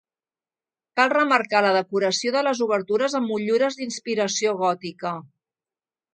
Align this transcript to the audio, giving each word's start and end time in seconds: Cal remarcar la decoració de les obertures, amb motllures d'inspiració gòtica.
Cal 0.99 1.11
remarcar 1.13 1.61
la 1.65 1.73
decoració 1.75 2.33
de 2.37 2.43
les 2.47 2.63
obertures, 2.67 3.17
amb 3.21 3.31
motllures 3.35 3.79
d'inspiració 3.83 4.57
gòtica. 4.65 5.15